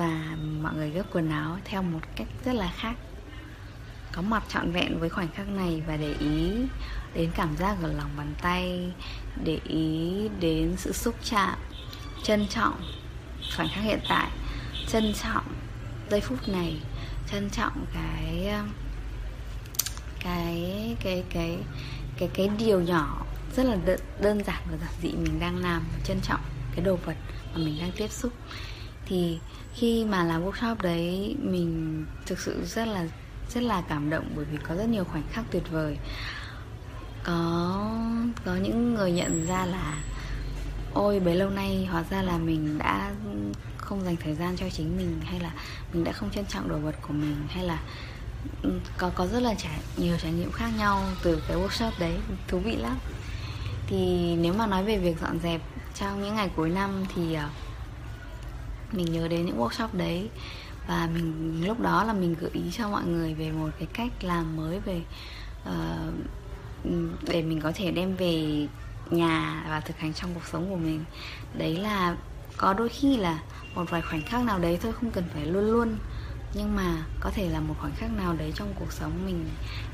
và 0.00 0.36
mọi 0.62 0.74
người 0.74 0.90
gấp 0.90 1.02
quần 1.12 1.30
áo 1.30 1.58
theo 1.64 1.82
một 1.82 2.00
cách 2.16 2.26
rất 2.44 2.52
là 2.52 2.72
khác. 2.76 2.94
Có 4.12 4.22
mặt 4.22 4.42
trọn 4.48 4.72
vẹn 4.72 4.98
với 4.98 5.08
khoảnh 5.08 5.28
khắc 5.28 5.48
này 5.48 5.82
và 5.86 5.96
để 5.96 6.14
ý 6.20 6.52
đến 7.14 7.30
cảm 7.34 7.56
giác 7.56 7.76
ở 7.82 7.92
lòng 7.92 8.10
bàn 8.16 8.34
tay 8.42 8.92
để 9.44 9.58
ý 9.64 10.28
đến 10.40 10.74
sự 10.76 10.92
xúc 10.92 11.14
chạm 11.24 11.58
trân 12.22 12.46
trọng 12.48 12.80
khoảnh 13.56 13.68
khắc 13.68 13.84
hiện 13.84 14.00
tại 14.08 14.30
trân 14.88 15.14
trọng 15.22 15.44
giây 16.10 16.20
phút 16.20 16.48
này 16.48 16.80
trân 17.30 17.50
trọng 17.50 17.84
cái 17.94 18.54
cái 20.20 20.96
cái 21.00 21.24
cái 21.30 21.58
cái 22.18 22.28
cái 22.34 22.50
điều 22.58 22.80
nhỏ 22.80 23.26
rất 23.56 23.62
là 23.62 23.76
đơn, 23.84 24.00
đơn 24.20 24.44
giản 24.44 24.62
và 24.70 24.76
giản 24.76 24.94
dị 25.02 25.12
mình 25.12 25.40
đang 25.40 25.56
làm 25.56 25.82
trân 26.04 26.20
trọng 26.20 26.40
cái 26.74 26.84
đồ 26.84 26.96
vật 26.96 27.16
mà 27.54 27.58
mình 27.58 27.78
đang 27.80 27.92
tiếp 27.96 28.10
xúc 28.10 28.32
thì 29.10 29.38
khi 29.74 30.04
mà 30.04 30.24
làm 30.24 30.44
workshop 30.44 30.74
đấy 30.82 31.36
mình 31.42 32.04
thực 32.26 32.38
sự 32.38 32.64
rất 32.64 32.88
là 32.88 33.06
rất 33.54 33.62
là 33.62 33.82
cảm 33.88 34.10
động 34.10 34.24
bởi 34.36 34.44
vì 34.44 34.58
có 34.68 34.74
rất 34.74 34.88
nhiều 34.88 35.04
khoảnh 35.04 35.22
khắc 35.32 35.44
tuyệt 35.50 35.62
vời. 35.70 35.98
Có 37.24 37.90
có 38.44 38.56
những 38.56 38.94
người 38.94 39.12
nhận 39.12 39.46
ra 39.46 39.66
là 39.66 40.02
ôi 40.94 41.20
bấy 41.20 41.34
lâu 41.34 41.50
nay 41.50 41.88
hóa 41.90 42.04
ra 42.10 42.22
là 42.22 42.38
mình 42.38 42.78
đã 42.78 43.12
không 43.76 44.04
dành 44.04 44.16
thời 44.16 44.34
gian 44.34 44.56
cho 44.56 44.66
chính 44.72 44.96
mình 44.96 45.20
hay 45.24 45.40
là 45.40 45.50
mình 45.92 46.04
đã 46.04 46.12
không 46.12 46.30
trân 46.30 46.44
trọng 46.46 46.68
đồ 46.68 46.78
vật 46.78 46.94
của 47.02 47.12
mình 47.12 47.36
hay 47.48 47.64
là 47.64 47.82
ừ, 48.62 48.70
có 48.98 49.10
có 49.14 49.26
rất 49.26 49.40
là 49.42 49.54
trải 49.54 49.80
nhiều 49.96 50.16
trải 50.22 50.32
nghiệm 50.32 50.52
khác 50.52 50.70
nhau 50.78 51.02
từ 51.22 51.42
cái 51.48 51.56
workshop 51.56 51.90
đấy. 51.98 52.16
Thú 52.48 52.58
vị 52.58 52.76
lắm. 52.76 52.98
Thì 53.86 54.34
nếu 54.36 54.54
mà 54.54 54.66
nói 54.66 54.84
về 54.84 54.98
việc 54.98 55.20
dọn 55.20 55.38
dẹp 55.42 55.60
trong 55.94 56.22
những 56.22 56.34
ngày 56.34 56.50
cuối 56.56 56.68
năm 56.68 57.04
thì 57.14 57.36
uh, 57.36 57.69
mình 58.92 59.12
nhớ 59.12 59.28
đến 59.28 59.46
những 59.46 59.60
workshop 59.60 59.88
đấy. 59.92 60.28
Và 60.88 61.08
mình 61.14 61.62
lúc 61.66 61.80
đó 61.80 62.04
là 62.04 62.12
mình 62.12 62.34
gợi 62.40 62.50
ý 62.52 62.62
cho 62.72 62.88
mọi 62.88 63.04
người 63.04 63.34
về 63.34 63.50
một 63.52 63.68
cái 63.78 63.88
cách 63.92 64.12
làm 64.20 64.56
mới 64.56 64.80
về 64.80 65.02
uh, 65.62 66.14
để 67.22 67.42
mình 67.42 67.60
có 67.60 67.72
thể 67.74 67.90
đem 67.90 68.16
về 68.16 68.66
nhà 69.10 69.64
và 69.68 69.80
thực 69.80 69.98
hành 69.98 70.14
trong 70.14 70.34
cuộc 70.34 70.46
sống 70.52 70.70
của 70.70 70.76
mình. 70.76 71.04
Đấy 71.54 71.76
là 71.76 72.16
có 72.56 72.72
đôi 72.72 72.88
khi 72.88 73.16
là 73.16 73.42
một 73.74 73.90
vài 73.90 74.02
khoảnh 74.02 74.22
khắc 74.22 74.44
nào 74.44 74.58
đấy 74.58 74.78
thôi 74.82 74.92
không 74.92 75.10
cần 75.10 75.24
phải 75.34 75.46
luôn 75.46 75.64
luôn. 75.64 75.96
Nhưng 76.54 76.76
mà 76.76 77.04
có 77.20 77.30
thể 77.30 77.48
là 77.48 77.60
một 77.60 77.74
khoảnh 77.80 77.92
khắc 77.96 78.10
nào 78.12 78.34
đấy 78.34 78.52
trong 78.54 78.74
cuộc 78.78 78.92
sống 78.92 79.12
mình 79.26 79.44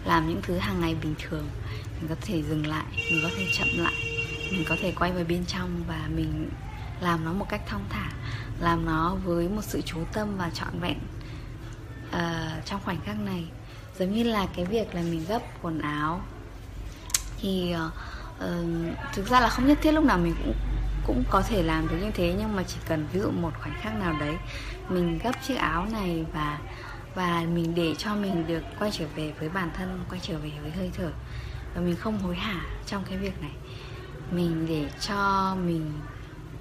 làm 0.04 0.28
những 0.28 0.40
thứ 0.42 0.56
hàng 0.56 0.80
ngày 0.80 0.96
bình 1.02 1.14
thường 1.18 1.46
mình 2.00 2.08
có 2.08 2.14
thể 2.20 2.42
dừng 2.42 2.66
lại 2.66 2.84
mình 3.10 3.20
có 3.22 3.30
thể 3.36 3.46
chậm 3.52 3.68
lại 3.76 3.94
mình 4.52 4.64
có 4.68 4.76
thể 4.80 4.92
quay 4.92 5.12
về 5.12 5.24
bên 5.24 5.44
trong 5.46 5.84
và 5.88 6.08
mình 6.16 6.48
làm 7.00 7.24
nó 7.24 7.32
một 7.32 7.46
cách 7.48 7.60
thong 7.66 7.84
thả 7.90 8.10
làm 8.60 8.84
nó 8.84 9.14
với 9.24 9.48
một 9.48 9.64
sự 9.64 9.80
chú 9.80 9.98
tâm 10.12 10.36
và 10.38 10.50
trọn 10.50 10.80
vẹn 10.80 10.98
uh, 12.08 12.64
trong 12.64 12.80
khoảnh 12.84 13.00
khắc 13.04 13.20
này. 13.20 13.44
Giống 13.98 14.12
như 14.12 14.22
là 14.22 14.46
cái 14.56 14.64
việc 14.64 14.94
là 14.94 15.02
mình 15.02 15.24
gấp 15.28 15.42
quần 15.62 15.78
áo. 15.78 16.20
Thì 17.40 17.74
uh, 17.86 17.92
thực 19.14 19.26
ra 19.28 19.40
là 19.40 19.48
không 19.48 19.66
nhất 19.66 19.78
thiết 19.82 19.92
lúc 19.92 20.04
nào 20.04 20.18
mình 20.18 20.34
cũng 20.44 20.54
cũng 21.06 21.24
có 21.30 21.42
thể 21.42 21.62
làm 21.62 21.88
được 21.88 21.96
như 21.96 22.10
thế 22.10 22.34
nhưng 22.38 22.56
mà 22.56 22.62
chỉ 22.62 22.76
cần 22.88 23.06
ví 23.12 23.20
dụ 23.20 23.30
một 23.30 23.50
khoảnh 23.60 23.74
khắc 23.80 23.94
nào 23.94 24.16
đấy 24.20 24.36
mình 24.88 25.18
gấp 25.24 25.32
chiếc 25.46 25.54
áo 25.54 25.86
này 25.92 26.24
và 26.32 26.58
và 27.14 27.44
mình 27.54 27.74
để 27.74 27.94
cho 27.98 28.14
mình 28.14 28.46
được 28.46 28.62
quay 28.78 28.90
trở 28.90 29.04
về 29.16 29.32
với 29.38 29.48
bản 29.48 29.70
thân 29.76 30.04
quay 30.08 30.20
trở 30.24 30.38
về 30.38 30.50
với 30.62 30.70
hơi 30.70 30.90
thở. 30.96 31.10
Và 31.74 31.80
mình 31.80 31.96
không 31.96 32.18
hối 32.18 32.36
hả 32.36 32.60
trong 32.86 33.04
cái 33.08 33.18
việc 33.18 33.42
này. 33.42 33.52
Mình 34.30 34.66
để 34.68 34.90
cho 35.00 35.54
mình 35.64 35.92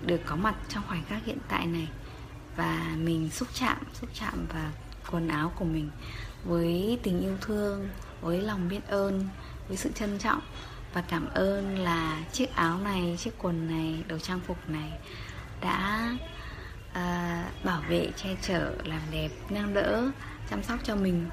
được 0.05 0.19
có 0.25 0.35
mặt 0.35 0.55
trong 0.69 0.83
khoảnh 0.87 1.03
khắc 1.03 1.25
hiện 1.25 1.37
tại 1.47 1.65
này. 1.65 1.87
Và 2.55 2.95
mình 2.97 3.29
xúc 3.29 3.47
chạm 3.53 3.77
xúc 3.93 4.09
chạm 4.13 4.45
vào 4.53 4.71
quần 5.11 5.27
áo 5.27 5.51
của 5.55 5.65
mình 5.65 5.89
với 6.43 6.99
tình 7.03 7.21
yêu 7.21 7.37
thương 7.41 7.89
với 8.21 8.41
lòng 8.41 8.69
biết 8.69 8.87
ơn 8.87 9.27
với 9.67 9.77
sự 9.77 9.91
trân 9.95 10.19
trọng 10.19 10.41
và 10.93 11.01
cảm 11.01 11.27
ơn 11.33 11.79
là 11.79 12.23
chiếc 12.31 12.55
áo 12.55 12.79
này 12.79 13.15
chiếc 13.19 13.33
quần 13.37 13.67
này 13.67 14.03
đồ 14.07 14.19
trang 14.19 14.39
phục 14.47 14.69
này 14.69 14.91
đã 15.61 16.09
uh, 16.91 17.65
bảo 17.65 17.81
vệ 17.89 18.11
che 18.15 18.35
chở 18.41 18.73
làm 18.83 19.01
đẹp 19.11 19.29
nâng 19.49 19.73
đỡ 19.73 20.11
chăm 20.49 20.63
sóc 20.63 20.79
cho 20.83 20.95
mình. 20.95 21.29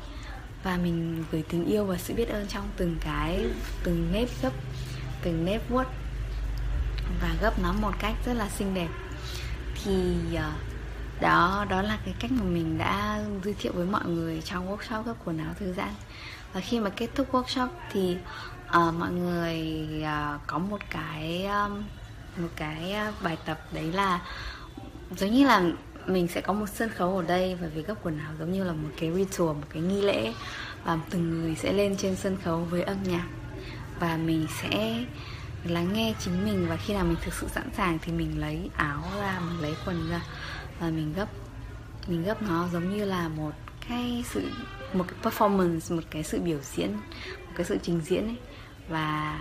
Và 0.62 0.76
mình 0.76 1.24
gửi 1.32 1.44
tình 1.48 1.66
yêu 1.66 1.84
và 1.84 1.96
sự 1.96 2.14
biết 2.14 2.28
ơn 2.28 2.46
trong 2.46 2.68
từng 2.76 2.96
cái 3.00 3.46
từng 3.84 4.12
nếp 4.12 4.28
gấp 4.42 4.52
từng 5.22 5.44
nếp 5.44 5.68
vuốt 5.68 5.84
và 7.20 7.34
gấp 7.40 7.58
nó 7.58 7.72
một 7.72 7.92
cách 7.98 8.14
rất 8.26 8.32
là 8.32 8.48
xinh 8.48 8.74
đẹp. 8.74 8.88
Thì 9.84 10.14
ờ, 10.36 10.52
đó 11.20 11.66
đó 11.70 11.82
là 11.82 11.98
cái 12.04 12.14
cách 12.20 12.30
mà 12.32 12.44
mình 12.44 12.78
đã 12.78 13.20
giới 13.44 13.54
thiệu 13.54 13.72
với 13.74 13.86
mọi 13.86 14.04
người 14.06 14.42
trong 14.44 14.76
workshop 14.76 15.02
gấp 15.02 15.14
quần 15.24 15.38
áo 15.38 15.54
thư 15.60 15.72
giãn. 15.72 15.94
Và 16.52 16.60
khi 16.60 16.80
mà 16.80 16.90
kết 16.90 17.08
thúc 17.14 17.32
workshop 17.32 17.68
thì 17.92 18.16
uh, 18.68 18.94
mọi 18.94 19.10
người 19.10 19.86
uh, 20.00 20.40
có 20.46 20.58
một 20.58 20.80
cái 20.90 21.46
um, 21.46 21.82
một 22.36 22.48
cái 22.56 22.96
bài 23.22 23.38
tập 23.46 23.60
đấy 23.72 23.92
là 23.92 24.20
giống 25.16 25.30
như 25.30 25.46
là 25.46 25.62
mình 26.06 26.28
sẽ 26.28 26.40
có 26.40 26.52
một 26.52 26.66
sân 26.68 26.88
khấu 26.88 27.16
ở 27.16 27.22
đây 27.22 27.54
và 27.54 27.68
việc 27.68 27.86
gấp 27.86 27.94
quần 28.02 28.18
áo 28.18 28.32
giống 28.38 28.52
như 28.52 28.64
là 28.64 28.72
một 28.72 28.88
cái 29.00 29.12
ritual 29.12 29.48
một 29.48 29.66
cái 29.70 29.82
nghi 29.82 30.02
lễ 30.02 30.32
và 30.84 30.98
từng 31.10 31.30
người 31.30 31.54
sẽ 31.54 31.72
lên 31.72 31.96
trên 31.96 32.16
sân 32.16 32.36
khấu 32.44 32.58
với 32.58 32.82
âm 32.82 33.02
nhạc. 33.02 33.26
Và 34.00 34.16
mình 34.16 34.46
sẽ 34.62 35.04
lắng 35.64 35.92
nghe 35.92 36.14
chính 36.20 36.44
mình 36.44 36.66
và 36.68 36.76
khi 36.76 36.94
nào 36.94 37.04
mình 37.04 37.16
thực 37.24 37.34
sự 37.34 37.48
sẵn 37.48 37.70
sàng 37.76 37.98
thì 38.02 38.12
mình 38.12 38.40
lấy 38.40 38.70
áo 38.76 39.02
ra, 39.18 39.40
mình 39.40 39.60
lấy 39.60 39.74
quần 39.84 40.10
ra 40.10 40.20
và 40.80 40.90
mình 40.90 41.12
gấp 41.16 41.28
mình 42.06 42.24
gấp 42.24 42.42
nó 42.42 42.68
giống 42.72 42.96
như 42.96 43.04
là 43.04 43.28
một 43.28 43.52
cái 43.88 44.24
sự, 44.26 44.42
một 44.92 45.04
cái 45.08 45.18
performance, 45.22 45.96
một 45.96 46.02
cái 46.10 46.22
sự 46.22 46.40
biểu 46.40 46.58
diễn, 46.62 46.92
một 47.46 47.52
cái 47.56 47.66
sự 47.66 47.78
trình 47.82 48.00
diễn 48.04 48.24
ấy. 48.24 48.36
Và 48.88 49.40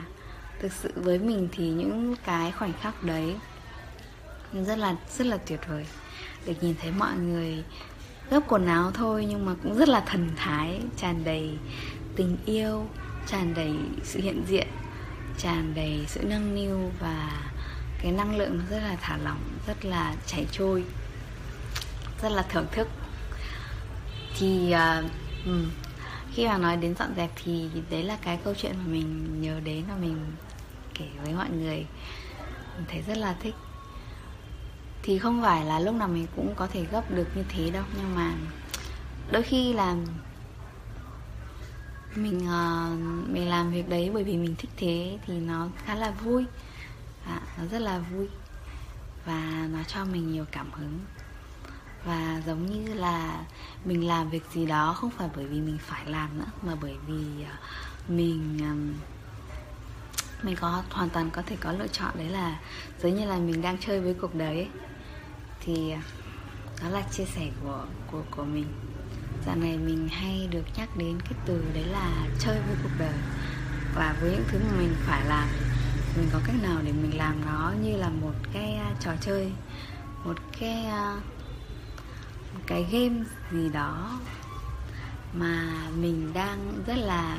thực 0.59 0.71
sự 0.71 0.91
với 0.95 1.19
mình 1.19 1.47
thì 1.51 1.69
những 1.69 2.15
cái 2.25 2.51
khoảnh 2.51 2.73
khắc 2.81 3.03
đấy 3.03 3.35
rất 4.53 4.77
là 4.77 4.95
rất 5.17 5.27
là 5.27 5.37
tuyệt 5.37 5.59
vời. 5.67 5.85
Được 6.45 6.53
nhìn 6.61 6.75
thấy 6.81 6.91
mọi 6.91 7.15
người 7.15 7.63
gấp 8.29 8.39
quần 8.47 8.65
áo 8.65 8.91
thôi 8.93 9.25
nhưng 9.29 9.45
mà 9.45 9.55
cũng 9.63 9.75
rất 9.75 9.89
là 9.89 9.99
thần 9.99 10.29
thái, 10.35 10.81
tràn 10.97 11.23
đầy 11.23 11.57
tình 12.15 12.37
yêu, 12.45 12.85
tràn 13.27 13.53
đầy 13.53 13.75
sự 14.03 14.19
hiện 14.21 14.43
diện 14.47 14.67
tràn 15.37 15.73
đầy 15.75 16.05
sự 16.07 16.23
nâng 16.23 16.55
niu 16.55 16.91
và 16.99 17.31
cái 18.01 18.11
năng 18.11 18.35
lượng 18.35 18.57
nó 18.57 18.63
rất 18.69 18.79
là 18.79 18.97
thả 19.01 19.17
lỏng 19.17 19.41
rất 19.67 19.85
là 19.85 20.15
chảy 20.27 20.47
trôi 20.51 20.83
rất 22.21 22.31
là 22.31 22.41
thưởng 22.49 22.67
thức. 22.71 22.87
Thì 24.37 24.73
uh, 24.73 25.55
khi 26.33 26.47
mà 26.47 26.57
nói 26.57 26.77
đến 26.77 26.95
dọn 26.95 27.13
dẹp 27.15 27.31
thì 27.43 27.69
đấy 27.89 28.03
là 28.03 28.17
cái 28.21 28.39
câu 28.43 28.53
chuyện 28.57 28.75
mà 28.77 28.83
mình 28.85 29.41
nhớ 29.41 29.59
đến 29.63 29.83
và 29.89 29.95
mình 29.95 30.17
kể 30.93 31.05
với 31.23 31.33
mọi 31.33 31.49
người. 31.49 31.85
Mình 32.77 32.85
thấy 32.87 33.01
rất 33.07 33.17
là 33.17 33.35
thích. 33.39 33.55
Thì 35.03 35.19
không 35.19 35.41
phải 35.41 35.65
là 35.65 35.79
lúc 35.79 35.95
nào 35.95 36.07
mình 36.07 36.27
cũng 36.35 36.53
có 36.55 36.67
thể 36.67 36.85
gấp 36.91 37.11
được 37.11 37.27
như 37.35 37.43
thế 37.49 37.69
đâu 37.69 37.83
nhưng 37.97 38.15
mà 38.15 38.33
đôi 39.31 39.43
khi 39.43 39.73
là 39.73 39.95
mình 42.15 42.37
uh, 42.37 43.29
mình 43.29 43.49
làm 43.49 43.71
việc 43.71 43.89
đấy 43.89 44.11
bởi 44.13 44.23
vì 44.23 44.37
mình 44.37 44.55
thích 44.57 44.69
thế 44.77 45.17
thì 45.25 45.39
nó 45.39 45.67
khá 45.85 45.95
là 45.95 46.11
vui. 46.11 46.45
À, 47.25 47.41
nó 47.57 47.65
rất 47.71 47.79
là 47.79 47.99
vui. 47.99 48.27
Và 49.25 49.67
nó 49.71 49.83
cho 49.83 50.05
mình 50.05 50.31
nhiều 50.31 50.45
cảm 50.51 50.71
hứng. 50.71 50.99
Và 52.05 52.41
giống 52.45 52.65
như 52.65 52.93
là 52.93 53.45
mình 53.85 54.07
làm 54.07 54.29
việc 54.29 54.43
gì 54.53 54.65
đó 54.65 54.93
không 54.93 55.11
phải 55.11 55.29
bởi 55.35 55.45
vì 55.45 55.61
mình 55.61 55.77
phải 55.81 56.05
làm 56.05 56.39
nữa 56.39 56.51
mà 56.61 56.75
bởi 56.81 56.95
vì 57.07 57.43
ờ, 57.43 57.55
mình 58.07 58.59
mình 60.43 60.55
có 60.55 60.83
hoàn 60.91 61.09
toàn 61.09 61.29
có 61.29 61.41
thể 61.41 61.55
có 61.59 61.71
lựa 61.71 61.87
chọn 61.87 62.11
đấy 62.17 62.29
là 62.29 62.59
giống 63.01 63.15
như 63.15 63.25
là 63.25 63.37
mình 63.37 63.61
đang 63.61 63.77
chơi 63.77 64.01
với 64.01 64.13
cuộc 64.13 64.35
đời 64.35 64.55
ấy. 64.55 64.69
thì 65.59 65.91
ờ, 65.91 65.99
đó 66.81 66.89
là 66.89 67.01
chia 67.11 67.25
sẻ 67.25 67.49
của 67.63 67.85
của 68.11 68.23
của 68.31 68.43
mình 68.43 68.65
dạo 69.45 69.55
này 69.55 69.77
mình 69.77 70.07
hay 70.07 70.47
được 70.51 70.63
nhắc 70.77 70.89
đến 70.97 71.19
cái 71.21 71.33
từ 71.45 71.63
đấy 71.73 71.85
là 71.85 72.27
chơi 72.39 72.61
với 72.67 72.75
cuộc 72.83 72.89
đời. 72.99 73.13
Và 73.95 74.15
với 74.21 74.31
những 74.31 74.43
thứ 74.47 74.59
mà 74.59 74.77
mình 74.77 74.95
phải 74.99 75.25
làm, 75.25 75.47
mình 76.17 76.29
có 76.33 76.39
cách 76.45 76.55
nào 76.61 76.81
để 76.85 76.91
mình 76.91 77.17
làm 77.17 77.45
nó 77.45 77.73
như 77.83 77.97
là 77.97 78.09
một 78.09 78.33
cái 78.53 78.79
trò 78.99 79.11
chơi, 79.21 79.51
một 80.25 80.37
cái 80.59 80.85
một 82.53 82.59
cái 82.67 82.85
game 82.91 83.23
gì 83.51 83.69
đó 83.69 84.19
mà 85.33 85.71
mình 85.95 86.33
đang 86.33 86.83
rất 86.87 86.97
là 86.97 87.37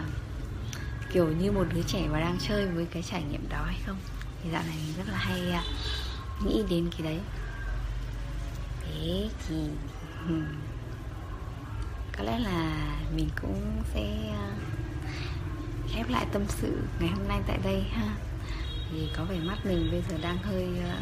kiểu 1.13 1.29
như 1.29 1.53
một 1.53 1.65
đứa 1.75 1.83
trẻ 1.83 2.09
và 2.09 2.21
đang 2.21 2.39
chơi 2.49 2.67
với 2.67 2.87
cái 2.87 3.03
trải 3.03 3.23
nghiệm 3.23 3.49
đó 3.49 3.63
hay 3.67 3.81
không? 3.87 3.97
Thì 4.43 4.51
dạo 4.51 4.63
này 4.63 4.77
mình 4.87 4.95
rất 4.97 5.13
là 5.13 5.19
hay 5.19 5.61
nghĩ 6.45 6.63
đến 6.71 6.91
cái 6.91 7.03
đấy. 7.03 7.21
Thế 8.85 9.29
thì 9.49 9.57
có 12.19 12.25
lẽ 12.25 12.39
là 12.39 12.87
mình 13.17 13.29
cũng 13.43 13.83
sẽ 13.95 14.33
ờ, 14.33 14.51
khép 15.89 16.09
lại 16.09 16.27
tâm 16.33 16.43
sự 16.49 16.79
ngày 17.01 17.09
hôm 17.09 17.29
nay 17.29 17.41
tại 17.47 17.59
đây 17.65 17.83
ha. 17.93 18.15
Thì 18.91 19.11
có 19.17 19.25
vẻ 19.25 19.39
mắt 19.41 19.67
mình 19.67 19.89
bây 19.91 20.03
giờ 20.09 20.19
đang 20.23 20.39
hơi 20.39 20.69
ờ, 20.85 20.97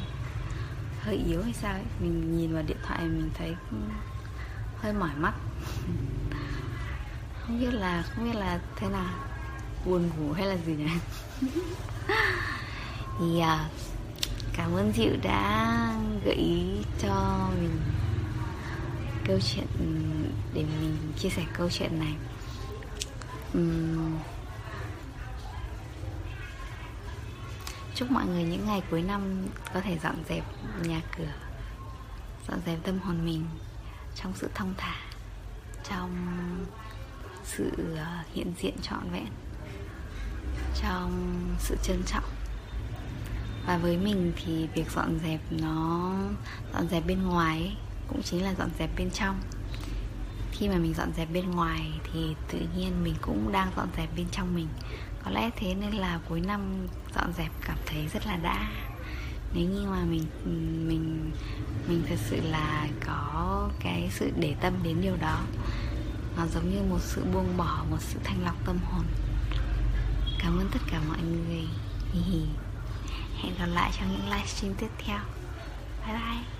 hơi 1.00 1.16
yếu 1.16 1.42
hay 1.42 1.52
sao 1.52 1.72
ấy. 1.72 1.84
Mình 2.00 2.38
nhìn 2.38 2.54
vào 2.54 2.62
điện 2.62 2.76
thoại 2.82 3.00
mình 3.00 3.30
thấy 3.34 3.54
hơi 4.76 4.92
mỏi 4.92 5.10
mắt. 5.16 5.34
Không 7.42 7.60
biết 7.60 7.74
là, 7.74 8.02
không 8.02 8.24
biết 8.24 8.38
là 8.38 8.60
thế 8.76 8.88
nào. 8.88 9.14
Buồn 9.84 10.10
ngủ 10.18 10.32
hay 10.32 10.46
là 10.46 10.56
gì 10.66 10.74
nhỉ? 10.74 10.90
Thì 13.18 13.40
ờ, 13.40 13.58
cảm 14.52 14.74
ơn 14.74 14.92
Diệu 14.92 15.12
đã 15.22 15.94
gợi 16.24 16.34
ý 16.34 16.84
cho 17.02 17.48
mình 17.60 17.80
câu 19.30 19.38
chuyện 19.40 19.66
để 20.54 20.64
mình 20.80 20.96
chia 21.18 21.28
sẻ 21.28 21.44
câu 21.52 21.70
chuyện 21.70 21.98
này. 21.98 22.14
Uhm, 23.58 24.18
chúc 27.94 28.10
mọi 28.10 28.26
người 28.26 28.44
những 28.44 28.66
ngày 28.66 28.82
cuối 28.90 29.02
năm 29.02 29.46
có 29.74 29.80
thể 29.80 29.98
dọn 30.02 30.14
dẹp 30.28 30.44
nhà 30.82 31.00
cửa 31.16 31.32
dọn 32.48 32.58
dẹp 32.66 32.78
tâm 32.82 32.98
hồn 32.98 33.24
mình 33.24 33.46
trong 34.14 34.32
sự 34.36 34.48
thông 34.54 34.74
thả 34.76 34.96
trong 35.90 36.10
sự 37.44 37.70
ờ, 37.96 38.18
hiện 38.34 38.52
diện 38.60 38.74
trọn 38.82 39.10
vẹn 39.12 39.26
trong 40.82 41.44
sự 41.58 41.76
trân 41.82 42.02
trọng. 42.06 42.30
Và 43.66 43.78
với 43.78 43.96
mình 43.96 44.32
thì 44.36 44.68
việc 44.74 44.90
dọn 44.90 45.18
dẹp 45.22 45.40
nó 45.50 46.12
dọn 46.72 46.88
dẹp 46.88 47.06
bên 47.06 47.22
ngoài 47.22 47.58
ấy, 47.58 47.76
cũng 48.10 48.22
chính 48.22 48.44
là 48.44 48.54
dọn 48.58 48.70
dẹp 48.78 48.90
bên 48.96 49.10
trong. 49.10 49.40
Khi 50.52 50.68
mà 50.68 50.76
mình 50.76 50.94
dọn 50.94 51.12
dẹp 51.16 51.32
bên 51.32 51.50
ngoài 51.50 51.92
thì 52.12 52.34
tự 52.52 52.58
nhiên 52.76 53.04
mình 53.04 53.14
cũng 53.20 53.52
đang 53.52 53.70
dọn 53.76 53.88
dẹp 53.96 54.16
bên 54.16 54.26
trong 54.32 54.54
mình. 54.54 54.68
Có 55.24 55.30
lẽ 55.30 55.50
thế 55.56 55.74
nên 55.74 55.94
là 55.94 56.20
cuối 56.28 56.40
năm 56.40 56.86
dọn 57.14 57.32
dẹp 57.32 57.50
cảm 57.64 57.76
thấy 57.86 58.06
rất 58.12 58.26
là 58.26 58.36
đã. 58.36 58.70
Nếu 59.54 59.68
như 59.68 59.86
mà 59.90 60.04
mình 60.04 60.24
mình 60.88 61.30
mình 61.88 62.02
thật 62.08 62.18
sự 62.30 62.40
là 62.42 62.88
có 63.06 63.68
cái 63.80 64.08
sự 64.12 64.30
để 64.36 64.54
tâm 64.60 64.74
đến 64.82 65.00
điều 65.00 65.16
đó, 65.16 65.40
nó 66.36 66.46
giống 66.46 66.70
như 66.70 66.82
một 66.90 67.00
sự 67.00 67.24
buông 67.32 67.56
bỏ, 67.56 67.84
một 67.90 67.98
sự 68.00 68.18
thanh 68.24 68.44
lọc 68.44 68.66
tâm 68.66 68.78
hồn. 68.84 69.04
Cảm 70.38 70.58
ơn 70.58 70.68
tất 70.72 70.80
cả 70.90 71.00
mọi 71.08 71.22
người. 71.22 71.64
Hẹn 73.42 73.54
gặp 73.58 73.66
lại 73.66 73.90
trong 73.98 74.12
những 74.12 74.30
livestream 74.30 74.74
tiếp 74.74 74.90
theo. 74.98 75.18
Bye 76.06 76.14
bye. 76.14 76.59